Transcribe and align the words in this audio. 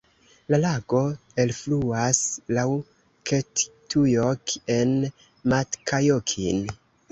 La 0.51 0.57
lago 0.61 1.01
elfluas 1.43 2.21
laŭ 2.59 2.65
Kettujoki 3.33 4.65
en 4.79 4.99
Matkajokin. 5.55 6.67